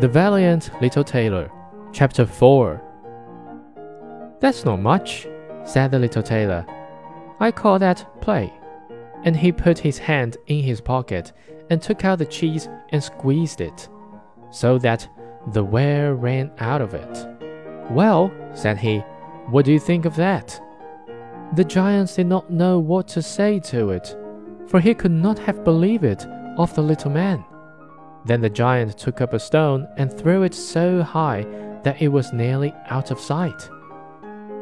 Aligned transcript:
The 0.00 0.08
Valiant 0.08 0.70
Little 0.80 1.04
Tailor, 1.04 1.50
Chapter 1.92 2.24
4 2.24 2.80
That's 4.40 4.64
not 4.64 4.80
much, 4.80 5.28
said 5.64 5.90
the 5.90 5.98
little 5.98 6.22
tailor. 6.22 6.64
I 7.38 7.50
call 7.50 7.78
that 7.80 8.06
play. 8.22 8.50
And 9.24 9.36
he 9.36 9.52
put 9.52 9.78
his 9.78 9.98
hand 9.98 10.38
in 10.46 10.62
his 10.62 10.80
pocket 10.80 11.32
and 11.68 11.82
took 11.82 12.02
out 12.06 12.18
the 12.18 12.24
cheese 12.24 12.66
and 12.88 13.04
squeezed 13.04 13.60
it, 13.60 13.90
so 14.50 14.78
that 14.78 15.06
the 15.48 15.62
whey 15.62 16.08
ran 16.08 16.50
out 16.60 16.80
of 16.80 16.94
it. 16.94 17.26
Well, 17.90 18.32
said 18.54 18.78
he, 18.78 19.00
what 19.50 19.66
do 19.66 19.72
you 19.74 19.78
think 19.78 20.06
of 20.06 20.16
that? 20.16 20.58
The 21.56 21.64
giants 21.64 22.16
did 22.16 22.26
not 22.26 22.50
know 22.50 22.78
what 22.78 23.06
to 23.08 23.20
say 23.20 23.60
to 23.64 23.90
it, 23.90 24.16
for 24.66 24.80
he 24.80 24.94
could 24.94 25.12
not 25.12 25.38
have 25.40 25.62
believed 25.62 26.04
it 26.04 26.24
of 26.56 26.74
the 26.74 26.82
little 26.82 27.10
man. 27.10 27.44
Then 28.24 28.40
the 28.40 28.50
giant 28.50 28.98
took 28.98 29.20
up 29.20 29.32
a 29.32 29.38
stone 29.38 29.88
and 29.96 30.12
threw 30.12 30.42
it 30.42 30.54
so 30.54 31.02
high 31.02 31.46
that 31.82 32.00
it 32.00 32.08
was 32.08 32.32
nearly 32.32 32.74
out 32.88 33.10
of 33.10 33.18
sight. 33.18 33.70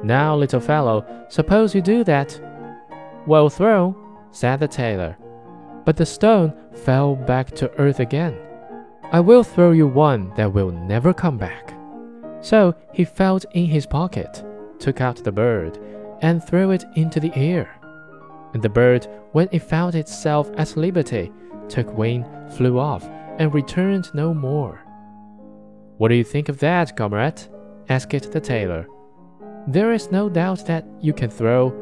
Now, 0.03 0.37
little 0.37 0.61
fellow, 0.61 1.05
suppose 1.29 1.75
you 1.75 1.83
do 1.83 2.05
that. 2.05 2.41
Well 3.27 3.51
thrown, 3.51 3.97
said 4.31 4.61
the 4.61 4.69
tailor. 4.69 5.17
But 5.85 5.97
the 5.97 6.07
stone 6.07 6.55
fell 6.73 7.17
back 7.17 7.51
to 7.57 7.73
earth 7.79 7.99
again. 7.99 8.39
I 9.11 9.21
will 9.21 9.43
throw 9.43 9.73
you 9.73 9.87
one 9.87 10.33
that 10.37 10.53
will 10.53 10.71
never 10.71 11.13
come 11.13 11.39
back. 11.39 11.75
So 12.41 12.75
he 12.93 13.05
felt 13.05 13.45
in 13.53 13.67
his 13.67 13.87
pocket, 13.87 14.45
took 14.79 15.01
out 15.01 15.25
the 15.25 15.33
bird, 15.33 15.79
and 16.21 16.45
threw 16.45 16.71
it 16.71 16.85
into 16.95 17.19
the 17.19 17.35
air. 17.35 17.75
And 18.55 18.63
the 18.63 18.69
bird, 18.69 19.09
when 19.33 19.49
it 19.51 19.61
found 19.61 19.95
itself 19.95 20.51
at 20.57 20.77
liberty, 20.77 21.33
took 21.69 21.93
wing, 21.97 22.25
flew 22.51 22.79
off, 22.79 23.09
and 23.39 23.55
returned 23.55 24.13
no 24.13 24.35
more. 24.35 24.85
What 25.97 26.09
do 26.09 26.15
you 26.15 26.25
think 26.25 26.49
of 26.49 26.59
that, 26.59 26.97
comrade? 26.97 27.43
asked 27.89 28.33
the 28.33 28.41
tailor. 28.41 28.87
There 29.67 29.93
is 29.93 30.13
no 30.13 30.29
doubt 30.29 30.67
that 30.67 30.87
you 31.01 31.13
can 31.13 31.31
throw, 31.31 31.73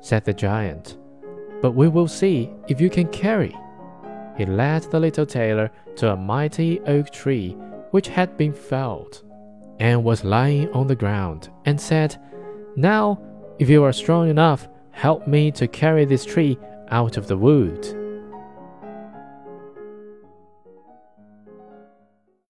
said 0.00 0.24
the 0.24 0.34
giant, 0.34 0.98
but 1.62 1.72
we 1.72 1.88
will 1.88 2.08
see 2.08 2.50
if 2.68 2.80
you 2.80 2.90
can 2.90 3.08
carry. 3.08 3.56
He 4.36 4.46
led 4.46 4.82
the 4.84 5.00
little 5.00 5.26
tailor 5.26 5.70
to 5.96 6.12
a 6.12 6.16
mighty 6.16 6.80
oak 6.80 7.10
tree 7.10 7.56
which 7.90 8.08
had 8.08 8.36
been 8.36 8.52
felled, 8.52 9.22
and 9.80 10.04
was 10.04 10.24
lying 10.24 10.70
on 10.72 10.86
the 10.86 10.94
ground, 10.94 11.48
and 11.64 11.80
said, 11.80 12.20
Now, 12.76 13.20
if 13.58 13.68
you 13.68 13.82
are 13.84 13.92
strong 13.92 14.28
enough, 14.28 14.68
help 14.90 15.26
me 15.26 15.50
to 15.52 15.66
carry 15.66 16.04
this 16.04 16.24
tree 16.24 16.58
out 16.90 17.16
of 17.16 17.26
the 17.26 17.36
wood. 17.36 17.86